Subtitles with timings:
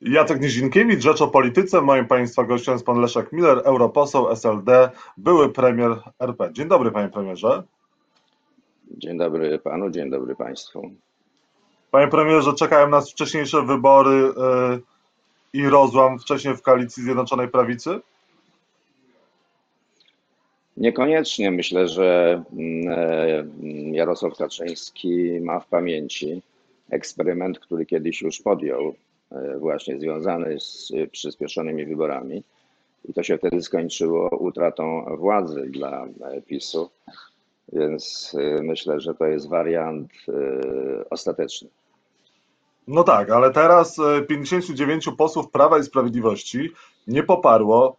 [0.00, 1.80] Jacek Nizinkiewicz, Rzecz o Polityce.
[1.80, 5.90] Moim Państwa gościem jest Pan Leszek Miller, europoseł SLD, były premier
[6.20, 6.52] RP.
[6.52, 7.62] Dzień dobry Panie Premierze.
[8.90, 10.90] Dzień dobry Panu, dzień dobry Państwu.
[11.90, 14.82] Panie Premierze, czekają nas wcześniejsze wybory yy,
[15.52, 18.00] i rozłam wcześniej w koalicji Zjednoczonej Prawicy?
[20.76, 21.50] Niekoniecznie.
[21.50, 26.42] Myślę, że mm, e, Jarosław Kaczyński ma w pamięci
[26.90, 29.07] eksperyment, który kiedyś już podjął E,
[29.58, 32.42] właśnie związany z przyspieszonymi wyborami.
[33.04, 36.90] I to się wtedy skończyło utratą władzy dla e, PiSu.
[37.72, 40.10] Więc e, myślę, że to jest wariant
[41.10, 41.68] ostateczny.
[42.88, 43.96] No tak, ale teraz
[44.28, 46.70] 59 posłów Prawa i Sprawiedliwości
[47.06, 47.96] nie poparło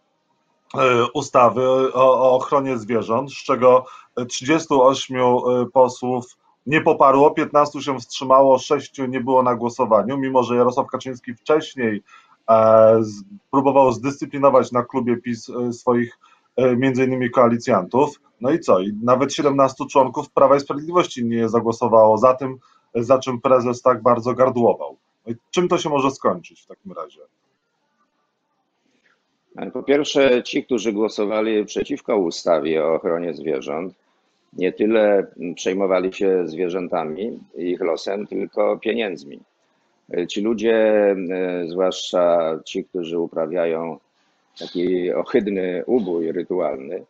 [1.14, 1.62] ustawy
[1.94, 3.84] o, ochronie zwierząt, z czego
[4.28, 5.16] 38
[5.72, 6.36] posłów
[6.70, 12.02] nie poparło, 15 się wstrzymało, 6 nie było na głosowaniu, mimo że Jarosław Kaczyński wcześniej
[12.50, 13.02] e,
[13.50, 16.18] próbował zdyscyplinować na klubie PiS e, swoich
[16.56, 18.20] e, między innymi koalicjantów.
[18.40, 18.80] No i co?
[18.80, 22.58] I nawet 17 członków Prawa i Sprawiedliwości nie zagłosowało za tym,
[22.94, 24.96] za czym prezes tak bardzo gardłował.
[25.26, 27.20] No czym to się może skończyć w takim razie?
[29.72, 33.94] Po pierwsze, ci, którzy głosowali przeciwko ustawie o ochronie zwierząt,
[34.52, 39.40] nie tyle przejmowali się zwierzętami i ich losem, tylko pieniędzmi.
[40.28, 40.76] Ci ludzie,
[41.30, 43.98] e, zwłaszcza ci, którzy uprawiają
[44.58, 47.04] taki ohydny ubój rytualny,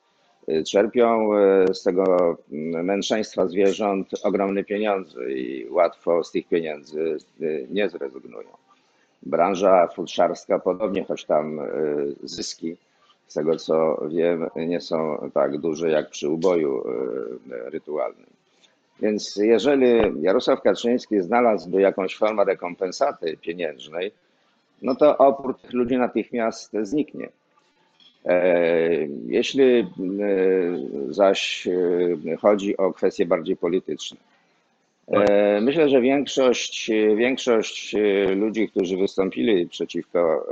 [0.49, 2.37] e, czerpią e, z tego
[2.83, 7.17] męczeństwa zwierząt ogromne pieniądze i łatwo z tych pieniędzy
[7.71, 8.49] nie zrezygnują.
[9.23, 11.61] Branża futrzarska podobnie, choć tam
[12.23, 12.77] zyski
[13.31, 18.27] z tego co wiem, nie są tak duże jak przy uboju e, rytualnym.
[19.03, 19.87] Więc jeżeli
[20.23, 24.13] Jarosław Kaczyński znalazłby jakąś formę rekompensaty pieniężnej,
[24.83, 27.29] no to opór tych ludzi natychmiast zniknie.
[28.25, 29.87] E, jeśli e,
[31.09, 31.69] zaś
[32.41, 34.17] chodzi o kwestie bardziej polityczne,
[35.61, 37.97] myślę, że większość, większość
[38.37, 40.47] ludzi, którzy wystąpili przeciwko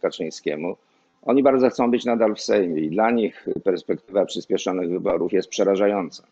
[0.00, 0.76] Kaczyńskiemu,
[1.22, 6.22] oni bardzo chcą być nadal w Sejmie i dla nich perspektywa przyspieszonych wyborów jest przerażająca.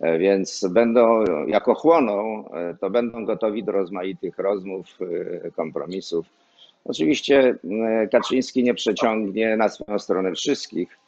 [0.00, 4.86] E, więc będą, jako chłoną, e, to będą gotowi do rozmaitych rozmów,
[5.44, 6.26] e, kompromisów.
[6.84, 7.54] Oczywiście
[8.12, 10.98] Kaczyński nie przeciągnie na swoją stronę wszystkich,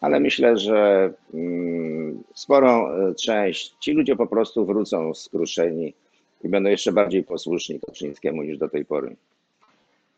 [0.00, 5.94] ale myślę, że mm, sporą część, ci ludzie po prostu wrócą skruszeni
[6.44, 9.16] i będą jeszcze bardziej posłuszni Kaczyńskiemu niż do tej pory.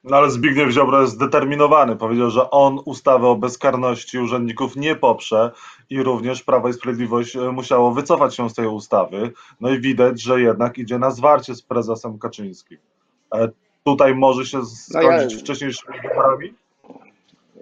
[0.05, 1.97] No ale Zbigniew Ziobro jest zdeterminowany.
[1.97, 5.51] Powiedział, że on ustawę o bezkarności urzędników nie poprze
[5.91, 9.31] i również Prawo i Sprawiedliwość e, musiało wycofać się z tej ustawy.
[9.61, 12.79] No i widać, że jednak idzie na zwarcie z prezesem Kaczyńskim.
[13.35, 13.49] E,
[13.85, 16.55] tutaj może się skończyć no ja, wcześniejszymi wyborami?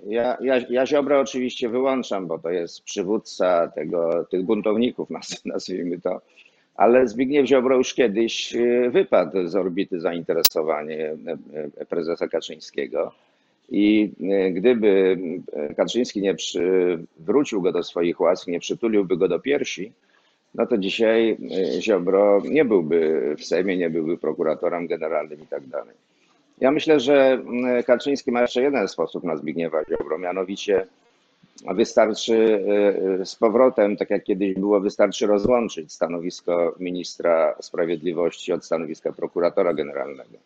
[0.06, 5.08] Ja, ja, ja Ziobro oczywiście wyłączam, bo to jest przywódca tego, tych buntowników,
[5.44, 6.20] nazwijmy to
[6.80, 11.14] ale Zbigniew Ziobro już kiedyś e, wypadł z orbity zainteresowania e,
[11.76, 13.12] e, prezesa Kaczyńskiego.
[13.70, 14.10] I
[14.52, 15.18] gdyby
[15.76, 16.34] Kaczyński nie
[17.18, 19.92] wrócił go do swoich łask, nie przytuliłby go do piersi,
[20.54, 21.36] no to dzisiaj
[21.80, 25.94] Ziobro nie byłby w Sejmie, nie byłby prokuratorem generalnym i tak dalej.
[26.60, 27.42] Ja myślę, że
[27.86, 30.86] Kaczyński ma jeszcze jeden sposób na Zbigniewa Ziobro, mianowicie
[31.74, 38.64] wystarczy e, e, z powrotem, tak jak kiedyś było, wystarczy rozłączyć stanowisko ministra sprawiedliwości od
[38.64, 40.38] stanowiska prokuratora generalnego.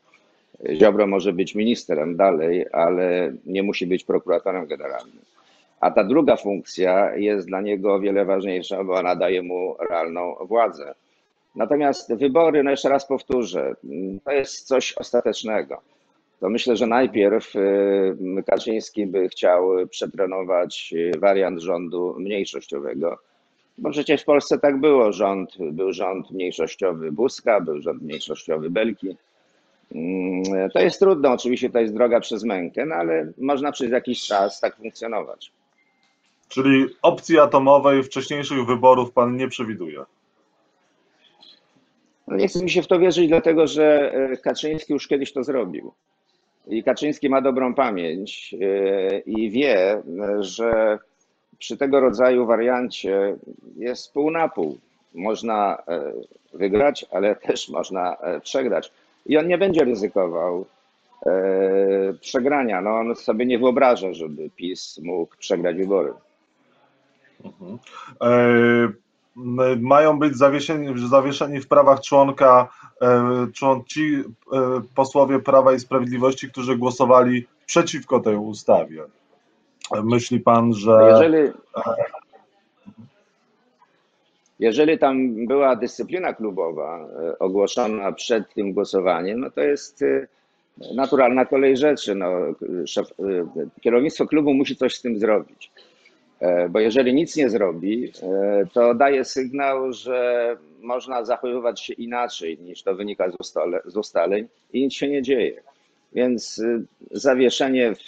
[0.72, 5.18] Ziobro może być ministrem dalej, ale nie musi być prokuratorem generalnym.
[5.80, 10.34] A ta druga funkcja jest dla niego o wiele ważniejsza, bo ona daje mu realną
[10.40, 10.94] władzę.
[11.54, 13.74] Natomiast wybory, no jeszcze raz powtórzę,
[14.24, 15.80] to jest coś ostatecznego
[16.40, 23.18] to myślę, że najpierw y, Kaczyński by chciał przetrenować wariant rządu mniejszościowego,
[23.78, 25.12] bo przecież w Polsce tak było.
[25.12, 29.16] Rząd, był rząd mniejszościowy Buzka, był rząd mniejszościowy Belki.
[29.94, 34.26] Mm, to jest trudno, oczywiście to jest droga przez mękę, no ale można przez jakiś
[34.26, 35.52] czas tak funkcjonować.
[36.48, 40.04] Czyli opcji atomowej wcześniejszych wyborów pan nie przewiduje?
[42.28, 45.44] No nie chcę mi się w to wierzyć, dlatego że e, Kaczyński już kiedyś to
[45.44, 45.92] zrobił.
[46.66, 50.02] I Kaczyński ma dobrą pamięć e, i wie,
[50.40, 50.98] że
[51.58, 53.36] przy tego rodzaju wariancie
[53.76, 54.78] jest pół na pół.
[55.14, 56.12] Można e,
[56.54, 58.92] wygrać, ale też można e, przegrać.
[59.26, 60.66] I on nie będzie ryzykował
[62.20, 62.80] przegrania.
[62.80, 66.12] No, on sobie nie wyobraża, żeby PiS mógł przegrać wybory.
[67.44, 67.78] Mhm.
[69.80, 72.68] Mają być zawieszeni, zawieszeni w prawach członka
[73.86, 74.24] ci
[74.94, 79.04] posłowie Prawa i Sprawiedliwości, którzy głosowali przeciwko tej ustawie.
[80.04, 81.08] Myśli pan, że.
[81.10, 81.52] Jeżeli,
[84.58, 90.26] jeżeli tam była dyscyplina klubowa e, ogłoszona przed tym głosowaniem, no to jest e,
[90.94, 92.14] naturalna kolej rzeczy.
[92.14, 92.30] No,
[92.86, 95.70] szef, e, kierownictwo klubu musi coś z tym zrobić.
[96.70, 98.12] Bo jeżeli nic nie zrobi,
[98.72, 104.48] to daje sygnał, że można zachowywać się inaczej niż to wynika z, ustale, z ustaleń
[104.72, 105.62] i nic się nie dzieje.
[106.12, 106.62] Więc
[107.10, 107.98] zawieszenie w,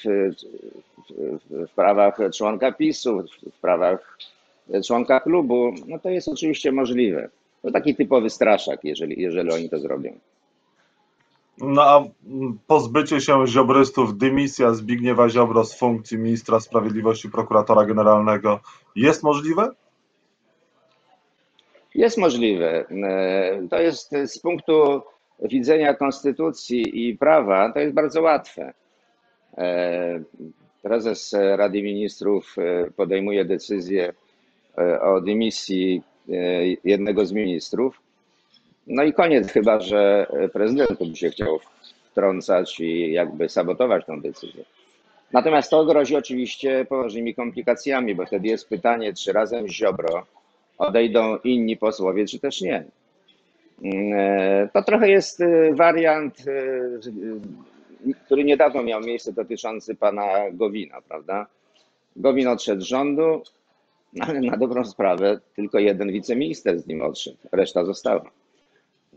[1.10, 4.18] w, w prawach członka PiSu, w prawach
[4.86, 7.28] członka klubu, no to jest oczywiście możliwe.
[7.62, 10.18] To taki typowy straszak, jeżeli, jeżeli oni to zrobią.
[11.58, 12.04] No a
[12.66, 18.60] pozbycie się ziobrystów, dymisja Zbigniewa Ziobro z funkcji ministra sprawiedliwości, prokuratora generalnego
[18.96, 19.68] jest możliwe?
[21.94, 22.84] Jest możliwe.
[22.90, 25.02] E, to jest z punktu
[25.42, 28.72] widzenia konstytucji i prawa, to jest bardzo łatwe.
[29.58, 30.22] E,
[30.82, 34.12] prezes Rady Ministrów e, podejmuje decyzję
[34.78, 36.32] E, o dymisji e,
[36.84, 38.00] jednego z ministrów.
[38.86, 41.58] No i koniec, chyba że prezydent by się chciał
[42.10, 44.64] wtrącać i jakby sabotować tę decyzję.
[45.32, 50.26] Natomiast to grozi oczywiście poważnymi komplikacjami, bo wtedy jest pytanie, czy razem z Ziobro
[50.78, 52.84] odejdą inni posłowie, czy też nie.
[53.82, 55.42] Mm, e, to trochę jest
[55.72, 56.44] wariant,
[58.24, 61.46] który niedawno miał miejsce dotyczący pana Gowina, prawda?
[62.16, 63.42] Gowin odszedł z rządu,
[64.20, 68.30] ale na dobrą sprawę tylko jeden wiceminister z nim odszedł, reszta została.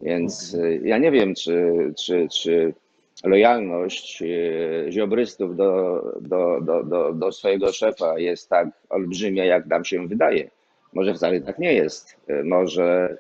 [0.02, 2.74] Więc y, ja nie wiem, czy, czy, czy
[3.24, 9.86] lojalność y, ziobrystów do, do, do, do, do swojego szefa jest tak olbrzymia, jak nam
[9.86, 10.50] się wydaje.
[10.94, 12.16] Może wcale tak nie jest.
[12.30, 13.18] Y, może,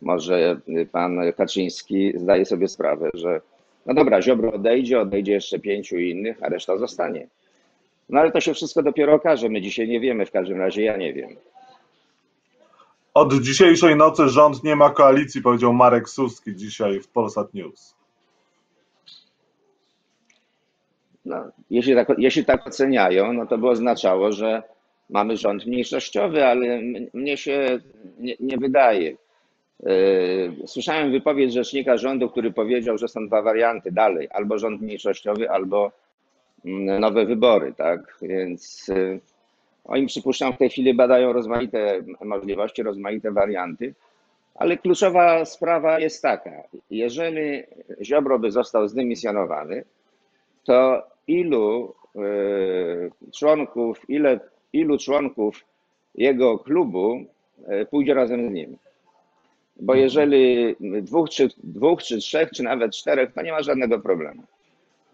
[0.00, 0.60] może
[0.92, 3.40] pan Kaczyński zdaje sobie sprawę, że
[3.86, 7.26] no dobra, Ziobro odejdzie, odejdzie jeszcze pięciu innych, a reszta zostanie.
[8.08, 9.48] No ale to się wszystko dopiero okaże.
[9.48, 11.36] My dzisiaj nie wiemy, w każdym razie ja nie wiem.
[13.14, 17.94] Od dzisiejszej nocy rząd nie ma koalicji, powiedział Marek Suski dzisiaj w Polsat News.
[21.24, 21.36] No,
[21.70, 24.62] jeśli, tak, jeśli tak oceniają, no to by oznaczało, że
[25.10, 26.80] mamy rząd mniejszościowy, ale
[27.14, 27.80] mnie się
[28.18, 29.16] nie, nie wydaje.
[29.82, 35.50] Yy, słyszałem wypowiedź rzecznika rządu, który powiedział, że są dwa warianty dalej, albo rząd mniejszościowy,
[35.50, 35.92] albo
[37.00, 38.18] nowe wybory, tak?
[38.22, 39.20] Więc y,
[39.84, 43.94] oni przypuszczam w tej chwili badają rozmaite możliwości, rozmaite warianty,
[44.54, 47.62] ale kluczowa sprawa jest taka, jeżeli
[48.02, 49.84] Ziobro by został zdymisjonowany,
[50.64, 54.40] to ilu y, członków, ile,
[54.72, 55.64] ilu członków
[56.14, 57.24] jego klubu
[57.82, 58.76] y, pójdzie razem z nim?
[59.76, 64.42] Bo jeżeli dwóch czy, dwóch, czy trzech, czy nawet czterech, to nie ma żadnego problemu.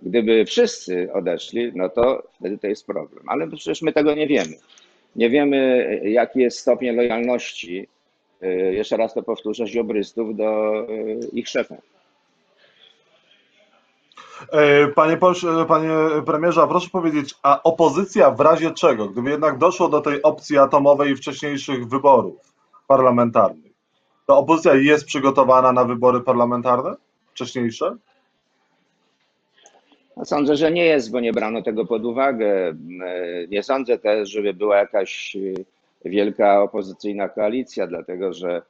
[0.03, 3.25] Gdyby wszyscy odeszli, no to wtedy to jest problem.
[3.27, 4.57] Ale przecież my tego nie wiemy.
[5.17, 7.89] Nie wiemy, jaki jest stopień lojalności,
[8.43, 11.77] y, jeszcze raz to powtórzę, ziobrystów do y, ich szefa.
[14.53, 15.91] E, panie, pośle, panie
[16.27, 20.59] premierze, a proszę powiedzieć, a opozycja w razie czego, gdyby jednak doszło do tej opcji
[20.59, 22.55] atomowej i wcześniejszych wyborów
[22.87, 23.73] parlamentarnych,
[24.27, 26.97] to opozycja jest przygotowana na wybory parlamentarne
[27.31, 27.97] wcześniejsze?
[30.19, 32.75] No, sądzę, że nie jest, bo nie brano tego pod uwagę.
[33.49, 38.63] Nie sądzę też, żeby była jakaś e, wielka opozycyjna koalicja, dlatego że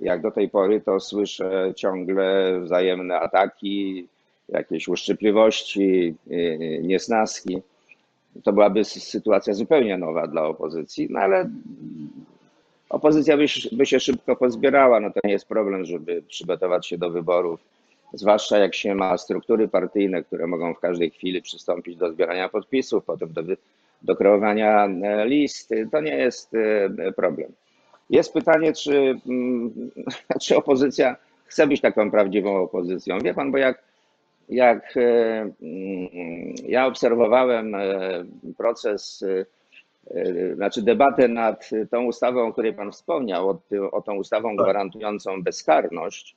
[0.00, 4.08] jak do tej pory to słyszę ciągle wzajemne ataki,
[4.48, 7.62] jakieś uszczypliwości, e, niesnaski.
[8.44, 11.50] To byłaby sytuacja zupełnie nowa dla opozycji, no ale
[12.88, 13.36] opozycja
[13.72, 15.00] by się szybko pozbierała.
[15.00, 17.75] No to nie jest problem, żeby przygotować się do wyborów
[18.12, 23.04] zwłaszcza jak się ma struktury partyjne, które mogą w każdej chwili przystąpić do zbierania podpisów,
[23.04, 23.42] potem do,
[24.02, 27.52] do kreowania e, list, to nie jest e, problem.
[28.10, 29.90] Jest pytanie, czy, mm,
[30.42, 33.18] czy opozycja chce być taką prawdziwą opozycją.
[33.18, 33.82] Wie pan, bo jak,
[34.48, 37.76] jak e, mm, ja obserwowałem
[38.56, 39.24] proces,
[40.54, 43.60] znaczy debatę nad tą ustawą, o której pan wspomniał, o,
[43.90, 44.56] o tą ustawą tak.
[44.56, 46.36] gwarantującą bezkarność,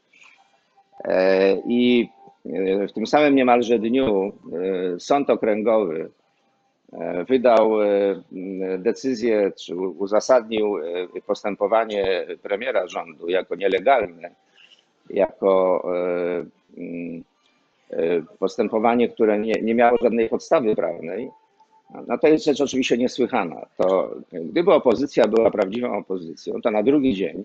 [1.68, 2.10] I
[2.46, 4.32] e, w tym samym niemalże dniu
[4.96, 6.10] e, Sąd Okręgowy
[7.28, 7.72] wydał
[8.78, 10.76] decyzję, czy uzasadnił
[11.28, 14.32] postępowanie premiera rządu jako nielegalne,
[15.10, 15.84] jako
[18.40, 21.30] postępowanie, które nie, nie miało żadnej podstawy prawnej.
[22.08, 23.66] No to jest rzecz oczywiście niesłychana.
[23.78, 27.44] To gdyby opozycja była prawdziwą opozycją, to na drugi dzień e,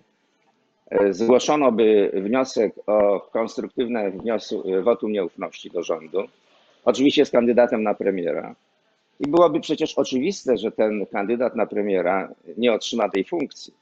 [1.10, 6.24] zgłoszono by wniosek o konstruktywne wniosku, wotum nieufności do rządu,
[6.84, 8.54] oczywiście z kandydatem na premiera.
[9.20, 13.74] I byłoby przecież oczywiste, że ten kandydat na premiera nie otrzyma tej funkcji.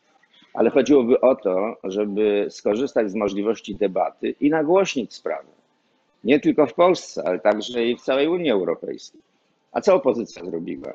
[0.55, 5.49] Ale chodziłoby o to, żeby skorzystać z możliwości debaty i nagłośnić sprawę.
[6.25, 9.21] Nie tylko w Polsce, ale także i w całej Unii Europejskiej.
[9.73, 10.93] A co opozycja zrobiła?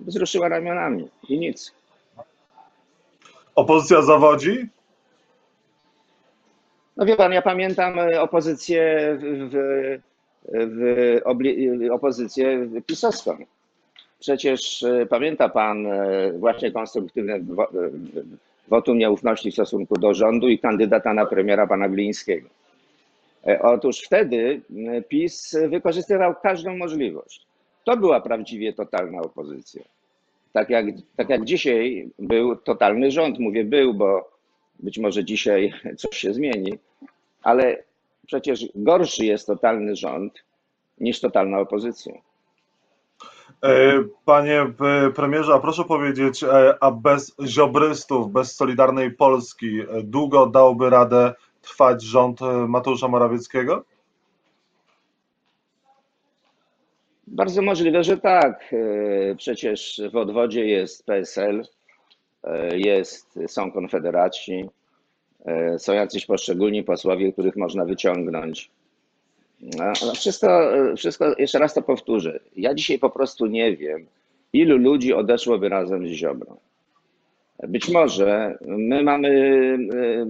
[0.00, 1.72] Wzruszyła ramionami i nic.
[3.54, 4.68] Opozycja zawodzi?
[6.96, 9.50] No wie pan, ja pamiętam opozycję w,
[10.44, 13.36] w, opozycję pisowską.
[14.22, 17.40] Przecież e, pamięta pan e, właśnie konstruktywne
[18.68, 22.48] wotum nieufności w stosunku do rządu i kandydata na premiera pana Glińskiego.
[23.46, 24.60] E, otóż wtedy
[25.08, 27.46] PiS wykorzystywał każdą możliwość.
[27.84, 29.82] To była prawdziwie totalna opozycja.
[30.52, 34.31] Tak jak, tak jak dzisiaj był totalny rząd, mówię był, bo
[34.82, 36.78] być może dzisiaj coś się zmieni,
[37.42, 37.82] ale
[38.26, 40.44] przecież gorszy jest totalny rząd
[41.00, 42.12] niż totalna opozycja.
[43.64, 44.66] E, panie
[45.14, 52.02] premierze, a proszę powiedzieć, e, a bez ziobrystów, bez Solidarnej Polski długo dałby radę trwać
[52.02, 53.84] rząd Mateusza Morawieckiego?
[57.26, 58.72] Bardzo możliwe, że tak.
[58.72, 61.62] E, przecież w odwodzie jest PSL,
[62.76, 64.68] jest, są konfederaci,
[65.78, 68.70] są jacyś poszczególni posłowie, których można wyciągnąć.
[69.62, 72.40] No, wszystko, wszystko, jeszcze raz to powtórzę.
[72.56, 74.06] Ja dzisiaj po prostu nie wiem,
[74.52, 76.56] ilu ludzi odeszłoby razem z Ziobrą.
[77.68, 79.28] Być może my mamy
[79.94, 80.26] e,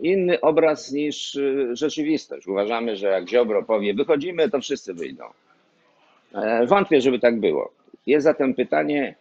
[0.00, 1.38] inny obraz niż
[1.72, 2.46] rzeczywistość.
[2.46, 5.24] Uważamy, że jak Ziobro powie, wychodzimy, to wszyscy wyjdą.
[6.34, 7.72] E, wątpię, żeby tak było.
[8.06, 9.14] Jest zatem pytanie,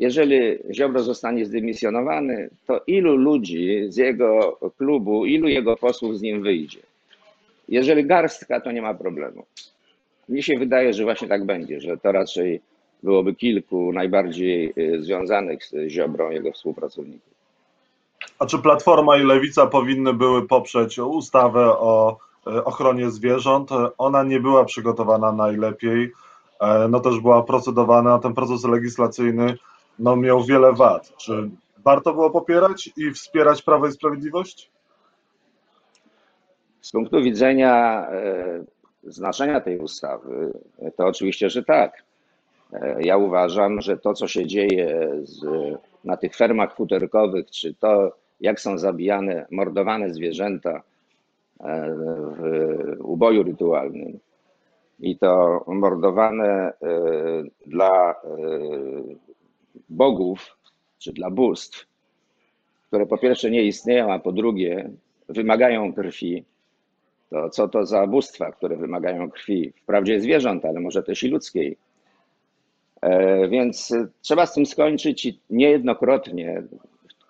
[0.00, 6.42] jeżeli Ziobro zostanie zdymisjonowany, to ilu ludzi z jego klubu, ilu jego posłów z nim
[6.42, 6.78] wyjdzie?
[7.68, 9.44] Jeżeli garstka, to nie ma problemu.
[10.28, 12.60] Mi się wydaje, że właśnie tak będzie, że to raczej
[13.02, 17.34] byłoby kilku najbardziej y, związanych z Ziobrą jego współpracowników.
[18.38, 22.16] A czy Platforma i Lewica powinny były poprzeć ustawę o
[22.46, 23.70] y, ochronie zwierząt?
[23.98, 26.12] Ona nie była przygotowana najlepiej,
[26.60, 29.56] e, no też była procedowana, ten proces legislacyjny
[30.00, 31.16] no, miał wiele wad.
[31.16, 31.50] Czy
[31.84, 34.70] warto było popierać i wspierać Prawo i Sprawiedliwość?
[36.80, 38.64] Z punktu widzenia e,
[39.04, 40.52] znaczenia tej ustawy,
[40.96, 42.04] to oczywiście, że tak.
[42.72, 45.44] E, ja uważam, że to, co się dzieje z,
[46.04, 50.82] na tych fermach futerkowych, czy to, jak są zabijane, mordowane zwierzęta e,
[52.38, 54.18] w uboju rytualnym,
[55.00, 56.72] i to mordowane
[57.66, 58.14] dla
[60.04, 60.56] bogów,
[60.98, 61.86] czy dla bóstw,
[62.86, 64.90] które po pierwsze nie istnieją, a po drugie
[65.28, 66.44] wymagają krwi,
[67.30, 69.72] to co to za bóstwa, które wymagają krwi?
[69.82, 71.76] Wprawdzie zwierząt, ale może też i ludzkiej.
[73.02, 76.62] E, więc trzeba z tym skończyć i niejednokrotnie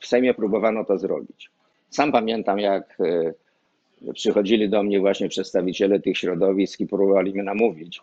[0.01, 1.51] w Sejmie próbowano to zrobić.
[1.91, 8.01] Sam pamiętam, jak e, przychodzili do mnie właśnie przedstawiciele tych środowisk i próbowali mnie namówić,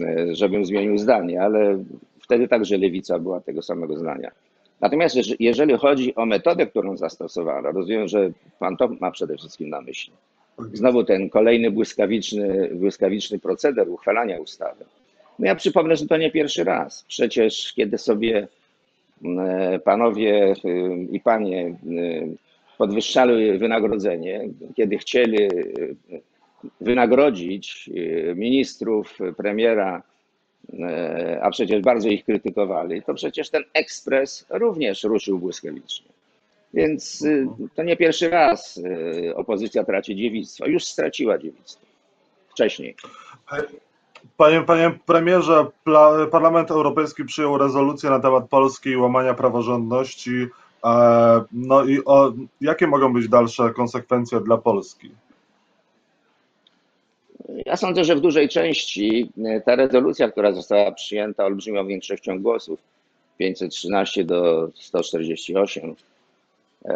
[0.00, 1.84] e, żebym zmienił zdanie, ale
[2.26, 4.30] wtedy także lewica była tego samego zdania.
[4.80, 9.80] Natomiast jeżeli chodzi o metodę, którą zastosowano, rozumiem, że pan to ma przede wszystkim na
[9.80, 10.12] myśli
[10.72, 14.84] Znowu ten kolejny błyskawiczny, błyskawiczny proceder uchwalania ustawy.
[15.38, 17.04] No ja przypomnę, że to nie pierwszy raz.
[17.08, 18.48] Przecież kiedy sobie
[19.24, 22.36] mm, panowie y, i panie y,
[22.78, 25.96] podwyższali wynagrodzenie, kiedy chcieli y,
[26.80, 27.90] wynagrodzić
[28.34, 30.02] ministrów, premiera,
[31.42, 36.06] a przecież bardzo ich krytykowali, to przecież ten ekspres również ruszył błyskawicznie.
[36.74, 40.66] Więc y, to nie pierwszy raz y, opozycja traci dziewictwo.
[40.66, 41.86] Już straciła dziewictwo
[42.48, 42.96] wcześniej.
[44.36, 45.66] Panie, panie premierze,
[46.30, 50.46] Parlament Europejski przyjął rezolucję na temat Polski i łamania praworządności.
[50.84, 55.10] E, no i o, jakie mogą być dalsze konsekwencje dla Polski?
[57.66, 62.80] Ja sądzę, że w dużej części y, ta rezolucja, która została przyjęta olbrzymią większością głosów,
[63.38, 65.94] 513 do 148,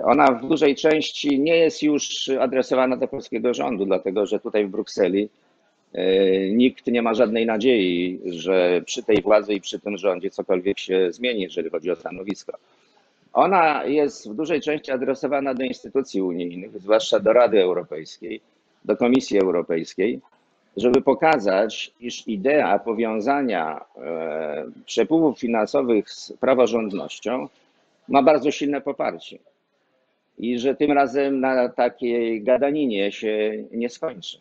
[0.05, 4.71] ona w dużej części nie jest już adresowana do polskiego rządu, dlatego że tutaj w
[4.71, 5.29] Brukseli
[5.93, 10.79] e, nikt nie ma żadnej nadziei, że przy tej władzy i przy tym rządzie cokolwiek
[10.79, 12.53] się zmieni, jeżeli chodzi o stanowisko.
[13.33, 18.41] Ona jest w dużej części adresowana do instytucji unijnych, zwłaszcza do Rady Europejskiej,
[18.85, 20.21] do Komisji Europejskiej,
[20.77, 27.49] żeby pokazać, iż idea powiązania e, przepływów finansowych z praworządnością
[28.09, 29.39] ma bardzo silne poparcie
[30.39, 34.39] i że tym razem na takiej gadaninie się nie skończy.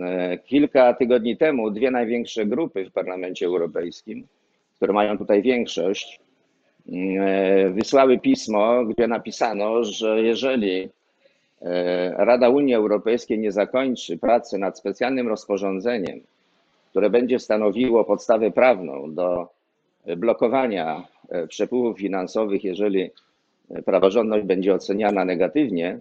[0.00, 4.26] E, Kilka tygodni temu dwie największe grupy w Parlamencie Europejskim,
[4.76, 6.20] które mają tutaj większość,
[6.92, 10.88] e, wysłały pismo, gdzie napisano, że jeżeli
[12.16, 16.20] Rada Unii Europejskiej nie zakończy pracy nad specjalnym rozporządzeniem,
[16.90, 19.48] które będzie stanowiło podstawę prawną do
[20.16, 23.10] blokowania e, przepływów finansowych, jeżeli
[23.84, 25.98] praworządność będzie oceniana negatywnie,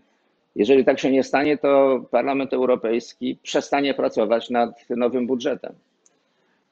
[0.55, 5.73] jeżeli tak się nie stanie, to Parlament Europejski przestanie pracować nad nowym budżetem.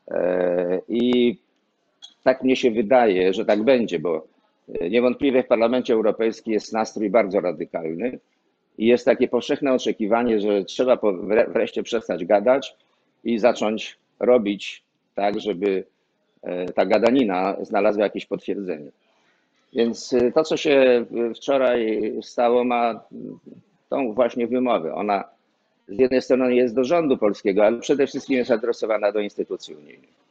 [0.08, 1.38] E, I
[2.24, 4.28] tak mnie się wydaje, że tak będzie, bo
[4.90, 8.20] niewątpliwie w Parlamencie Europejskim jest nastrój bardzo radykalny
[8.78, 10.98] i jest takie powszechne oczekiwanie, że trzeba
[11.48, 12.76] wreszcie przestać gadać
[13.24, 14.84] i zacząć robić
[15.16, 15.84] tak, żeby
[16.42, 18.92] e, ta gadanina znalazła jakieś potwierdzenie.
[19.74, 23.04] Więc y, to, co się wczoraj stało, ma
[23.90, 24.96] tą właśnie wymowę.
[24.96, 25.24] Ona
[25.88, 30.24] z jednej strony jest do rządu polskiego, ale przede wszystkim jest adresowana do instytucji unijnych.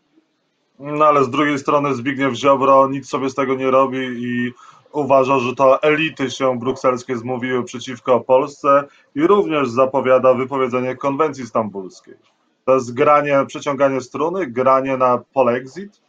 [0.79, 4.53] No ale z drugiej strony Zbigniew Ziobro nic sobie z tego nie robi i
[4.93, 8.85] uważa, że to elity się brukselskie zmówiły przeciwko Polsce
[9.15, 12.15] i również zapowiada wypowiedzenie konwencji stambulskiej.
[12.65, 16.01] To jest granie, przeciąganie struny, granie na polexit.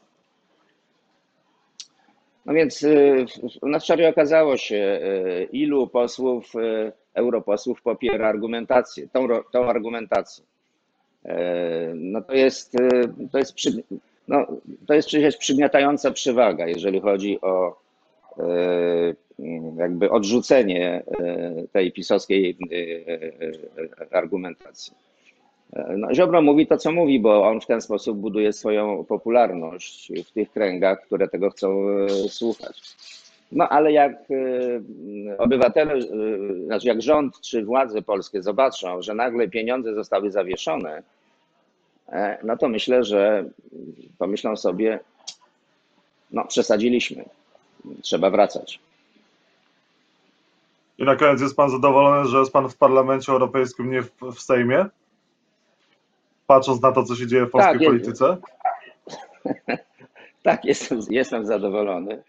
[2.45, 3.25] No więc y,
[3.61, 10.43] na wczoraj okazało się, y, ilu posłów, y, europosłów popiera argumentację, tą, tą argumentację.
[11.25, 13.83] E, No to jest, y, to jest, przy,
[14.27, 14.47] no,
[14.87, 17.79] to jest przecież przygniatająca przewaga, jeżeli chodzi o
[19.77, 22.75] jakby odrzucenie e, tej pisowskiej e,
[24.11, 24.93] e, argumentacji.
[25.73, 30.11] E, No, Ziobro mówi to, co mówi, bo on w ten sposób buduje swoją popularność
[30.25, 32.81] w tych kręgach, które tego chcą e, słuchać.
[33.51, 35.99] No ale jak e, obywatele, e,
[36.65, 41.03] znaczy jak rząd czy władze polskie zobaczą, że nagle pieniądze zostały zawieszone,
[42.09, 43.45] e, no to myślę, że
[44.17, 44.99] pomyślą sobie,
[46.31, 47.25] no przesadziliśmy,
[48.01, 48.79] trzeba wracać.
[50.97, 54.41] I na koniec jest pan zadowolony, że jest pan w Parlamencie Europejskim, nie w, w
[54.41, 54.85] Sejmie?
[56.47, 57.91] Patrząc na to, co się dzieje w polskiej Tak, jest.
[57.91, 58.37] polityce?
[60.43, 62.23] Tak, jestem, jestem zadowolony,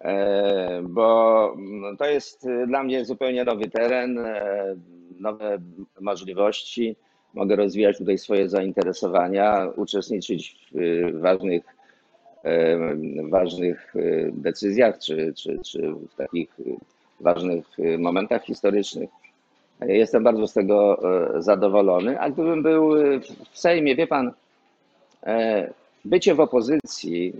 [0.00, 4.76] e, bo no, to jest e, dla mnie zupełnie nowy teren, e,
[5.20, 5.58] nowe
[6.00, 6.96] możliwości.
[7.34, 11.62] Mogę rozwijać tutaj swoje zainteresowania, uczestniczyć w ważnych,
[13.30, 14.00] ważnych e,
[14.32, 16.62] decyzjach czy, czy, czy w takich e,
[17.20, 19.10] ważnych e, momentach historycznych.
[19.80, 21.00] Jestem bardzo z tego
[21.36, 24.32] e, zadowolony, a gdybym był e, w Sejmie, wie pan,
[25.26, 25.72] E,
[26.04, 27.32] Bycie w opozycji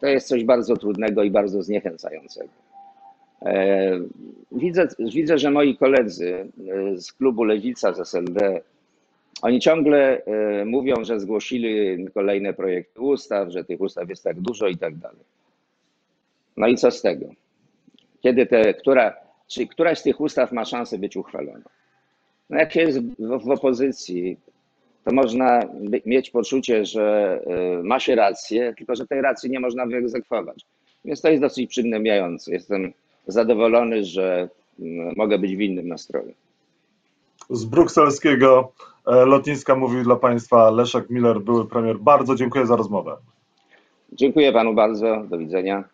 [0.00, 2.50] to jest coś bardzo trudnego i bardzo zniechęcającego.
[3.42, 3.90] E,
[4.52, 6.48] Widzę, widzę, że moi koledzy
[6.94, 8.60] e, z klubu Lewica, z SLD,
[9.42, 14.68] oni ciągle e, mówią, że zgłosili kolejne projekty ustaw, że tych ustaw jest tak dużo
[14.68, 15.24] i tak dalej.
[16.56, 17.26] No i co z tego?
[18.20, 19.16] Kiedy te, która,
[19.48, 21.68] czy któraś z tych ustaw ma szansę być uchwalona?
[22.50, 24.36] No jak się jest w, opozycji,
[25.04, 25.60] to można
[26.06, 27.40] mieć poczucie, że
[27.80, 30.66] y, ma się rację, tylko że tej racji nie można wyegzekwować.
[31.04, 32.52] Więc to jest dosyć przygnębiające.
[32.52, 32.92] Jestem
[33.26, 34.48] zadowolony, że
[35.16, 36.34] mogę być w innym nastroju.
[37.50, 38.72] Z brukselskiego
[39.06, 41.98] e, lotniska mówił dla państwa Leszek Miller, były premier.
[41.98, 43.16] Bardzo dziękuję za rozmowę.
[44.12, 45.24] Dziękuję panu bardzo.
[45.28, 45.84] Do widzenia.